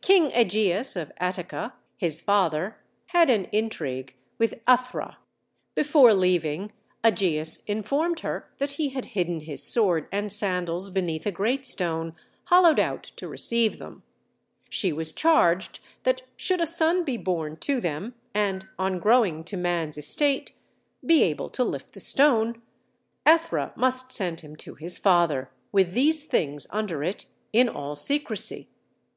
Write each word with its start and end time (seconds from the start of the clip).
King 0.00 0.30
Ægeus, 0.30 0.94
of 0.94 1.10
Attica, 1.16 1.72
his 1.96 2.20
father, 2.20 2.76
had 3.06 3.28
an 3.28 3.48
intrigue 3.50 4.14
with 4.38 4.54
Æthra. 4.64 5.16
Before 5.74 6.14
leaving, 6.14 6.70
Ægeus 7.02 7.64
informed 7.66 8.20
her 8.20 8.48
that 8.58 8.74
he 8.74 8.90
had 8.90 9.06
hidden 9.18 9.40
his 9.40 9.60
sword 9.64 10.06
and 10.12 10.30
sandals 10.30 10.90
beneath 10.92 11.26
a 11.26 11.32
great 11.32 11.66
stone, 11.66 12.14
hollowed 12.44 12.78
out 12.78 13.02
to 13.16 13.26
receive 13.26 13.78
them. 13.80 14.04
She 14.68 14.92
was 14.92 15.12
charged 15.12 15.80
that 16.04 16.22
should 16.36 16.60
a 16.60 16.64
son 16.66 17.02
be 17.02 17.16
born 17.16 17.56
to 17.62 17.80
them 17.80 18.14
and, 18.32 18.68
on 18.78 19.00
growing 19.00 19.42
to 19.42 19.56
man's 19.56 19.98
estate, 19.98 20.52
be 21.04 21.24
able 21.24 21.48
to 21.50 21.64
lift 21.64 21.92
the 21.92 21.98
stone, 21.98 22.62
Æthra 23.26 23.76
must 23.76 24.12
send 24.12 24.42
him 24.42 24.54
to 24.58 24.76
his 24.76 24.98
father, 24.98 25.50
with 25.72 25.90
these 25.90 26.22
things 26.22 26.68
under 26.70 27.02
it, 27.02 27.26
in 27.52 27.68
all 27.68 27.96
secrecy. 27.96 28.68